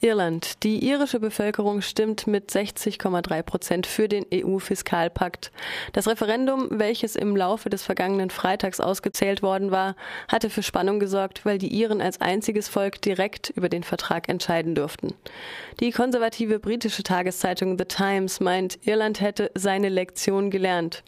Irland. 0.00 0.62
Die 0.62 0.86
irische 0.86 1.18
Bevölkerung 1.18 1.82
stimmt 1.82 2.26
mit 2.26 2.50
60,3 2.50 3.42
Prozent 3.42 3.86
für 3.86 4.08
den 4.08 4.24
EU-Fiskalpakt. 4.32 5.50
Das 5.92 6.06
Referendum, 6.06 6.68
welches 6.70 7.16
im 7.16 7.36
Laufe 7.36 7.68
des 7.68 7.82
vergangenen 7.82 8.30
Freitags 8.30 8.78
ausgezählt 8.78 9.42
worden 9.42 9.70
war, 9.70 9.96
hatte 10.28 10.50
für 10.50 10.62
Spannung 10.62 11.00
gesorgt, 11.00 11.44
weil 11.44 11.58
die 11.58 11.68
Iren 11.68 12.00
als 12.00 12.20
einziges 12.20 12.68
Volk 12.68 13.02
direkt 13.02 13.50
über 13.50 13.68
den 13.68 13.82
Vertrag 13.82 14.28
entscheiden 14.28 14.74
durften. 14.74 15.14
Die 15.80 15.90
konservative 15.90 16.60
britische 16.60 17.02
Tageszeitung 17.02 17.76
The 17.76 17.84
Times 17.84 18.40
meint, 18.40 18.78
Irland 18.86 19.20
hätte 19.20 19.50
seine 19.54 19.88
Lektion 19.88 20.50
gelernt. 20.50 21.02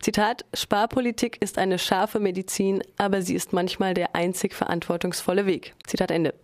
Zitat, 0.00 0.44
Sparpolitik 0.54 1.36
ist 1.40 1.58
eine 1.58 1.78
scharfe 1.78 2.20
Medizin, 2.20 2.82
aber 2.96 3.20
sie 3.20 3.34
ist 3.34 3.52
manchmal 3.52 3.92
der 3.92 4.14
einzig 4.14 4.54
verantwortungsvolle 4.54 5.44
Weg. 5.44 5.74
Zitat 5.86 6.10
Ende. 6.10 6.34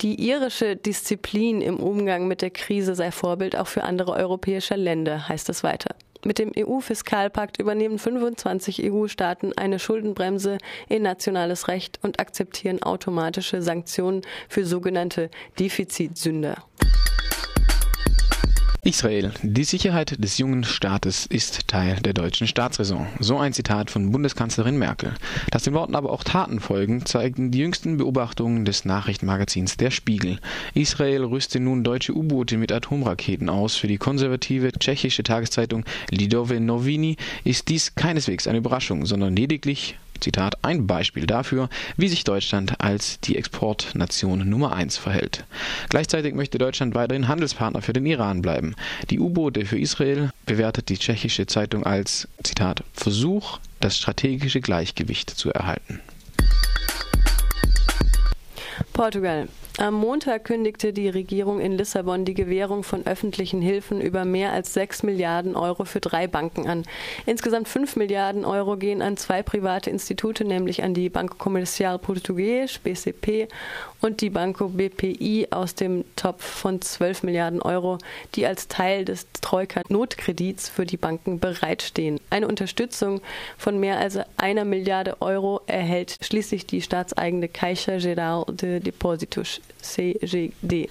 Die 0.00 0.28
irische 0.28 0.76
Disziplin 0.76 1.40
Disziplin 1.50 1.60
im 1.62 1.80
Umgang 1.80 2.28
mit 2.28 2.42
der 2.42 2.50
Krise 2.50 2.94
sei 2.94 3.10
Vorbild 3.10 3.56
auch 3.56 3.66
für 3.66 3.82
andere 3.82 4.12
europäische 4.12 4.76
Länder, 4.76 5.28
heißt 5.28 5.48
es 5.48 5.64
weiter. 5.64 5.94
Mit 6.24 6.38
dem 6.38 6.52
EU-Fiskalpakt 6.56 7.58
übernehmen 7.58 7.98
25 7.98 8.92
EU-Staaten 8.92 9.52
eine 9.56 9.78
Schuldenbremse 9.78 10.58
in 10.88 11.02
nationales 11.02 11.68
Recht 11.68 11.98
und 12.02 12.20
akzeptieren 12.20 12.82
automatische 12.82 13.62
Sanktionen 13.62 14.22
für 14.48 14.66
sogenannte 14.66 15.30
Defizitsünder. 15.58 16.62
Israel. 18.82 19.32
Die 19.42 19.64
Sicherheit 19.64 20.22
des 20.24 20.38
jungen 20.38 20.64
Staates 20.64 21.26
ist 21.26 21.68
Teil 21.68 21.96
der 21.96 22.14
deutschen 22.14 22.46
Staatsräson. 22.46 23.08
So 23.18 23.36
ein 23.36 23.52
Zitat 23.52 23.90
von 23.90 24.10
Bundeskanzlerin 24.10 24.78
Merkel. 24.78 25.12
Dass 25.50 25.64
den 25.64 25.74
Worten 25.74 25.94
aber 25.94 26.10
auch 26.10 26.24
Taten 26.24 26.60
folgen, 26.60 27.04
zeigen 27.04 27.50
die 27.50 27.58
jüngsten 27.58 27.98
Beobachtungen 27.98 28.64
des 28.64 28.86
Nachrichtenmagazins 28.86 29.76
Der 29.76 29.90
Spiegel. 29.90 30.38
Israel 30.72 31.24
rüste 31.24 31.60
nun 31.60 31.84
deutsche 31.84 32.16
U-Boote 32.16 32.56
mit 32.56 32.72
Atomraketen 32.72 33.50
aus. 33.50 33.76
Für 33.76 33.86
die 33.86 33.98
konservative 33.98 34.72
tschechische 34.72 35.24
Tageszeitung 35.24 35.84
Lidové 36.10 36.58
Noviny 36.58 37.16
ist 37.44 37.68
dies 37.68 37.94
keineswegs 37.94 38.46
eine 38.46 38.58
Überraschung, 38.58 39.04
sondern 39.04 39.36
lediglich 39.36 39.96
Zitat, 40.20 40.56
ein 40.62 40.86
Beispiel 40.86 41.26
dafür, 41.26 41.68
wie 41.96 42.08
sich 42.08 42.24
Deutschland 42.24 42.80
als 42.80 43.20
die 43.20 43.36
Exportnation 43.36 44.48
Nummer 44.48 44.72
eins 44.72 44.96
verhält. 44.96 45.44
Gleichzeitig 45.88 46.34
möchte 46.34 46.58
Deutschland 46.58 46.94
weiterhin 46.94 47.28
Handelspartner 47.28 47.82
für 47.82 47.92
den 47.92 48.06
Iran 48.06 48.42
bleiben. 48.42 48.74
Die 49.10 49.18
U-Boote 49.18 49.64
für 49.66 49.78
Israel 49.78 50.30
bewertet 50.46 50.88
die 50.88 50.98
tschechische 50.98 51.46
Zeitung 51.46 51.84
als, 51.84 52.28
Zitat, 52.42 52.84
Versuch, 52.92 53.58
das 53.80 53.96
strategische 53.96 54.60
Gleichgewicht 54.60 55.30
zu 55.30 55.50
erhalten. 55.50 56.00
Portugal. 58.92 59.48
Am 59.78 59.94
Montag 59.94 60.44
kündigte 60.44 60.92
die 60.92 61.08
Regierung 61.08 61.60
in 61.60 61.72
Lissabon 61.72 62.24
die 62.24 62.34
Gewährung 62.34 62.82
von 62.82 63.06
öffentlichen 63.06 63.62
Hilfen 63.62 64.00
über 64.00 64.24
mehr 64.24 64.52
als 64.52 64.74
6 64.74 65.04
Milliarden 65.04 65.56
Euro 65.56 65.84
für 65.84 66.00
drei 66.00 66.26
Banken 66.26 66.66
an. 66.68 66.82
Insgesamt 67.24 67.68
5 67.68 67.96
Milliarden 67.96 68.44
Euro 68.44 68.76
gehen 68.76 69.00
an 69.00 69.16
zwei 69.16 69.42
private 69.42 69.88
Institute, 69.88 70.44
nämlich 70.44 70.82
an 70.82 70.92
die 70.92 71.08
Banco 71.08 71.36
Comercial 71.36 71.98
Portugues, 71.98 72.78
BCP, 72.78 73.48
und 74.00 74.20
die 74.20 74.30
Banco 74.30 74.68
BPI 74.68 75.48
aus 75.50 75.74
dem 75.74 76.04
Topf 76.16 76.44
von 76.44 76.80
12 76.80 77.22
Milliarden 77.22 77.62
Euro, 77.62 77.98
die 78.34 78.46
als 78.46 78.68
Teil 78.68 79.04
des 79.04 79.26
Troika-Notkredits 79.40 80.68
für 80.68 80.84
die 80.84 80.96
Banken 80.96 81.38
bereitstehen. 81.38 82.20
Eine 82.30 82.48
Unterstützung 82.48 83.20
von 83.56 83.78
mehr 83.78 83.98
als 83.98 84.18
einer 84.36 84.64
Milliarde 84.64 85.20
Euro 85.20 85.60
erhält 85.66 86.16
schließlich 86.22 86.66
die 86.66 86.82
staatseigene 86.82 87.48
Caixa 87.48 87.98
Geral 87.98 88.44
de 88.48 88.80
Depósitos 88.80 89.59
C-G-D. 89.82 90.88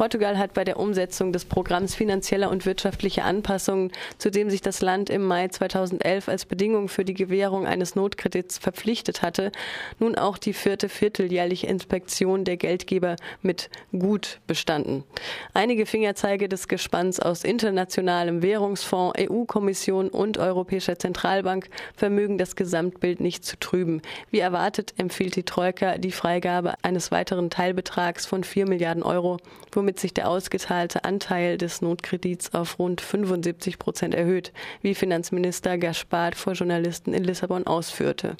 Portugal 0.00 0.38
hat 0.38 0.54
bei 0.54 0.64
der 0.64 0.80
Umsetzung 0.80 1.30
des 1.30 1.44
Programms 1.44 1.94
finanzieller 1.94 2.50
und 2.50 2.64
wirtschaftlicher 2.64 3.26
Anpassungen, 3.26 3.92
zu 4.16 4.30
dem 4.30 4.48
sich 4.48 4.62
das 4.62 4.80
Land 4.80 5.10
im 5.10 5.26
Mai 5.26 5.48
2011 5.48 6.26
als 6.26 6.46
Bedingung 6.46 6.88
für 6.88 7.04
die 7.04 7.12
Gewährung 7.12 7.66
eines 7.66 7.96
Notkredits 7.96 8.56
verpflichtet 8.56 9.20
hatte, 9.20 9.52
nun 9.98 10.14
auch 10.14 10.38
die 10.38 10.54
vierte 10.54 10.88
vierteljährliche 10.88 11.66
Inspektion 11.66 12.44
der 12.44 12.56
Geldgeber 12.56 13.16
mit 13.42 13.68
gut 13.92 14.40
bestanden. 14.46 15.04
Einige 15.52 15.84
Fingerzeige 15.84 16.48
des 16.48 16.66
Gespanns 16.66 17.20
aus 17.20 17.44
internationalem 17.44 18.40
Währungsfonds, 18.40 19.20
EU-Kommission 19.20 20.08
und 20.08 20.38
Europäischer 20.38 20.98
Zentralbank 20.98 21.68
vermögen 21.94 22.38
das 22.38 22.56
Gesamtbild 22.56 23.20
nicht 23.20 23.44
zu 23.44 23.58
trüben. 23.58 24.00
Wie 24.30 24.38
erwartet 24.38 24.94
empfiehlt 24.96 25.36
die 25.36 25.42
Troika 25.42 25.98
die 25.98 26.10
Freigabe 26.10 26.72
eines 26.80 27.10
weiteren 27.10 27.50
Teilbetrags 27.50 28.24
von 28.24 28.44
4 28.44 28.66
Milliarden 28.66 29.02
Euro, 29.02 29.36
womit 29.72 29.89
womit 29.90 29.98
sich 29.98 30.14
der 30.14 30.28
ausgezahlte 30.28 31.02
Anteil 31.02 31.58
des 31.58 31.82
Notkredits 31.82 32.54
auf 32.54 32.78
rund 32.78 33.00
75 33.00 33.76
Prozent 33.80 34.14
erhöht, 34.14 34.52
wie 34.82 34.94
Finanzminister 34.94 35.78
Gaspard 35.78 36.36
vor 36.36 36.52
Journalisten 36.52 37.12
in 37.12 37.24
Lissabon 37.24 37.66
ausführte. 37.66 38.36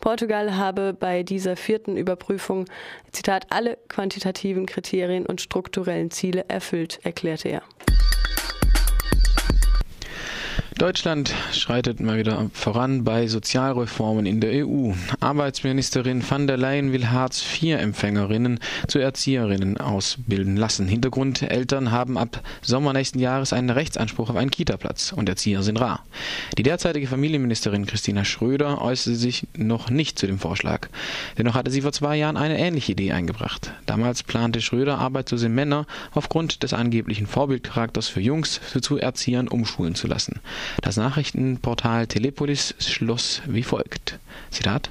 Portugal 0.00 0.56
habe 0.56 0.92
bei 0.92 1.22
dieser 1.22 1.54
vierten 1.54 1.96
Überprüfung, 1.96 2.64
Zitat, 3.12 3.46
alle 3.50 3.78
quantitativen 3.86 4.66
Kriterien 4.66 5.26
und 5.26 5.40
strukturellen 5.40 6.10
Ziele 6.10 6.46
erfüllt, 6.48 6.98
erklärte 7.04 7.50
er. 7.50 7.62
Deutschland 10.80 11.34
schreitet 11.52 12.00
mal 12.00 12.16
wieder 12.16 12.48
voran 12.54 13.04
bei 13.04 13.26
Sozialreformen 13.26 14.24
in 14.24 14.40
der 14.40 14.66
EU. 14.66 14.92
Arbeitsministerin 15.20 16.24
van 16.26 16.46
der 16.46 16.56
Leyen 16.56 16.90
will 16.94 17.10
Hartz-IV-Empfängerinnen 17.10 18.58
zu 18.88 18.98
Erzieherinnen 18.98 19.76
ausbilden 19.76 20.56
lassen. 20.56 20.88
Hintergrund: 20.88 21.42
Eltern 21.42 21.90
haben 21.90 22.16
ab 22.16 22.42
Sommer 22.62 22.94
nächsten 22.94 23.18
Jahres 23.18 23.52
einen 23.52 23.68
Rechtsanspruch 23.68 24.30
auf 24.30 24.36
einen 24.36 24.50
Kita-Platz 24.50 25.12
und 25.12 25.28
Erzieher 25.28 25.62
sind 25.62 25.78
rar. 25.78 26.02
Die 26.56 26.62
derzeitige 26.62 27.08
Familienministerin 27.08 27.84
Christina 27.84 28.24
Schröder 28.24 28.80
äußerte 28.80 29.18
sich 29.18 29.48
noch 29.54 29.90
nicht 29.90 30.18
zu 30.18 30.26
dem 30.26 30.38
Vorschlag. 30.38 30.88
Dennoch 31.36 31.56
hatte 31.56 31.70
sie 31.70 31.82
vor 31.82 31.92
zwei 31.92 32.16
Jahren 32.16 32.38
eine 32.38 32.58
ähnliche 32.58 32.92
Idee 32.92 33.12
eingebracht. 33.12 33.70
Damals 33.84 34.22
plante 34.22 34.62
Schröder, 34.62 34.96
arbeitslose 34.96 35.50
Männer 35.50 35.86
aufgrund 36.12 36.62
des 36.62 36.72
angeblichen 36.72 37.26
Vorbildcharakters 37.26 38.08
für 38.08 38.22
Jungs 38.22 38.62
zu 38.80 38.96
Erziehern 38.96 39.46
umschulen 39.46 39.94
zu 39.94 40.06
lassen. 40.06 40.40
Das 40.82 40.96
Nachrichtenportal 40.96 42.06
Telepolis 42.06 42.74
schloss 42.78 43.42
wie 43.46 43.62
folgt. 43.62 44.18
Zitat. 44.50 44.90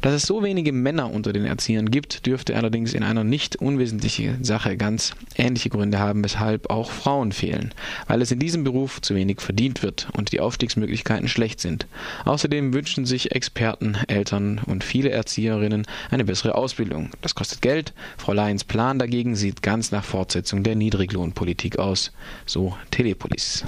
Dass 0.00 0.14
es 0.14 0.22
so 0.22 0.42
wenige 0.42 0.72
Männer 0.72 1.12
unter 1.12 1.32
den 1.32 1.44
Erziehern 1.44 1.90
gibt, 1.90 2.26
dürfte 2.26 2.56
allerdings 2.56 2.94
in 2.94 3.02
einer 3.02 3.24
nicht 3.24 3.56
unwesentlichen 3.56 4.44
Sache 4.44 4.76
ganz 4.76 5.14
ähnliche 5.36 5.70
Gründe 5.70 5.98
haben, 5.98 6.22
weshalb 6.22 6.70
auch 6.70 6.90
Frauen 6.90 7.32
fehlen, 7.32 7.74
weil 8.06 8.22
es 8.22 8.30
in 8.30 8.38
diesem 8.38 8.64
Beruf 8.64 9.00
zu 9.00 9.14
wenig 9.14 9.40
verdient 9.40 9.82
wird 9.82 10.08
und 10.16 10.32
die 10.32 10.40
Aufstiegsmöglichkeiten 10.40 11.28
schlecht 11.28 11.60
sind. 11.60 11.86
Außerdem 12.24 12.72
wünschen 12.72 13.06
sich 13.06 13.32
Experten, 13.32 13.96
Eltern 14.06 14.60
und 14.66 14.84
viele 14.84 15.10
Erzieherinnen 15.10 15.86
eine 16.10 16.24
bessere 16.24 16.54
Ausbildung. 16.54 17.10
Das 17.22 17.34
kostet 17.34 17.62
Geld. 17.62 17.92
Frau 18.18 18.32
Leyens 18.32 18.64
Plan 18.64 18.98
dagegen 18.98 19.34
sieht 19.34 19.62
ganz 19.62 19.90
nach 19.90 20.04
Fortsetzung 20.04 20.62
der 20.62 20.76
Niedriglohnpolitik 20.76 21.78
aus, 21.78 22.12
so 22.46 22.76
Telepolis. 22.90 23.64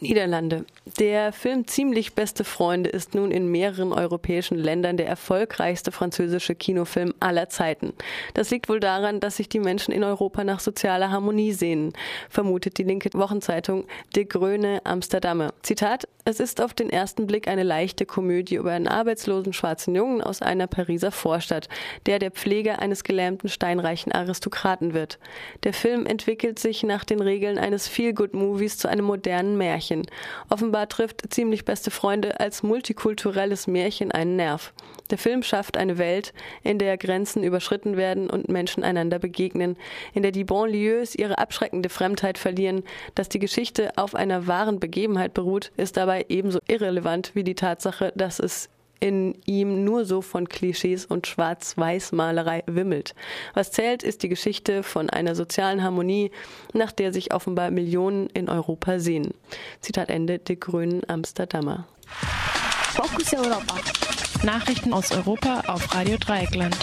Niederlande. 0.00 0.64
Der 0.98 1.32
Film 1.32 1.66
Ziemlich 1.66 2.14
beste 2.14 2.44
Freunde 2.44 2.90
ist 2.90 3.14
nun 3.14 3.30
in 3.30 3.50
mehreren 3.50 3.92
europäischen 3.92 4.56
Ländern 4.58 4.96
der 4.96 5.06
erfolgreichste 5.06 5.92
französische 5.92 6.54
Kinofilm 6.54 7.14
aller 7.20 7.48
Zeiten. 7.48 7.92
Das 8.34 8.50
liegt 8.50 8.68
wohl 8.68 8.80
daran, 8.80 9.20
dass 9.20 9.36
sich 9.36 9.48
die 9.48 9.60
Menschen 9.60 9.92
in 9.92 10.04
Europa 10.04 10.44
nach 10.44 10.60
sozialer 10.60 11.10
Harmonie 11.10 11.52
sehnen, 11.52 11.92
vermutet 12.28 12.78
die 12.78 12.84
linke 12.84 13.10
Wochenzeitung 13.12 13.84
De 14.16 14.24
Gröne 14.24 14.80
Amsterdamer. 14.84 15.52
Zitat, 15.62 16.08
es 16.24 16.38
ist 16.38 16.60
auf 16.60 16.74
den 16.74 16.90
ersten 16.90 17.26
Blick 17.26 17.48
eine 17.48 17.62
leichte 17.62 18.04
Komödie 18.04 18.56
über 18.56 18.72
einen 18.72 18.88
arbeitslosen 18.88 19.52
schwarzen 19.52 19.94
Jungen 19.94 20.20
aus 20.20 20.42
einer 20.42 20.66
Pariser 20.66 21.12
Vorstadt, 21.12 21.68
der 22.06 22.18
der 22.18 22.30
Pfleger 22.30 22.78
eines 22.80 23.04
gelähmten 23.04 23.48
steinreichen 23.48 24.12
Aristokraten 24.12 24.92
wird. 24.92 25.18
Der 25.64 25.72
Film 25.72 26.04
entwickelt 26.06 26.58
sich 26.58 26.82
nach 26.82 27.04
den 27.04 27.20
Regeln 27.20 27.58
eines 27.58 27.88
Feel-Good-Movies 27.88 28.76
zu 28.76 28.88
einem 28.88 29.06
modernen 29.06 29.56
Märchen. 29.56 30.06
Offenbar 30.50 30.88
trifft 30.88 31.32
ziemlich 31.32 31.64
beste 31.64 31.90
Freunde 31.90 32.38
als 32.38 32.62
multikulturelles 32.62 33.66
Märchen 33.66 34.12
einen 34.12 34.36
Nerv. 34.36 34.72
Der 35.10 35.18
Film 35.18 35.42
schafft 35.42 35.76
eine 35.76 35.98
Welt, 35.98 36.32
in 36.62 36.78
der 36.78 36.96
Grenzen 36.96 37.42
überschritten 37.42 37.96
werden 37.96 38.30
und 38.30 38.48
Menschen 38.48 38.84
einander 38.84 39.18
begegnen, 39.18 39.76
in 40.14 40.22
der 40.22 40.30
die 40.30 40.44
Banlieues 40.44 41.14
ihre 41.14 41.38
abschreckende 41.38 41.88
Fremdheit 41.88 42.38
verlieren. 42.38 42.84
Dass 43.14 43.28
die 43.28 43.40
Geschichte 43.40 43.90
auf 43.96 44.14
einer 44.14 44.46
wahren 44.46 44.78
Begebenheit 44.78 45.34
beruht, 45.34 45.72
ist 45.76 45.98
dabei 46.10 46.26
ebenso 46.28 46.58
irrelevant 46.66 47.30
wie 47.34 47.44
die 47.44 47.54
Tatsache, 47.54 48.12
dass 48.16 48.40
es 48.40 48.68
in 48.98 49.38
ihm 49.46 49.84
nur 49.84 50.04
so 50.04 50.22
von 50.22 50.48
Klischees 50.48 51.06
und 51.06 51.28
Schwarz-Weiß-Malerei 51.28 52.64
wimmelt. 52.66 53.14
Was 53.54 53.70
zählt, 53.70 54.02
ist 54.02 54.24
die 54.24 54.28
Geschichte 54.28 54.82
von 54.82 55.08
einer 55.08 55.36
sozialen 55.36 55.84
Harmonie, 55.84 56.32
nach 56.74 56.90
der 56.90 57.12
sich 57.12 57.32
offenbar 57.32 57.70
Millionen 57.70 58.26
in 58.30 58.48
Europa 58.48 58.98
sehen. 58.98 59.32
Zitat 59.80 60.10
Ende 60.10 60.40
der 60.40 60.56
grünen 60.56 61.08
Amsterdamer. 61.08 61.86
Fokus 62.94 63.32
Europa. 63.32 63.76
Nachrichten 64.42 64.92
aus 64.92 65.12
Europa 65.12 65.62
auf 65.68 65.94
Radio 65.94 66.16
Dreieckland. 66.18 66.76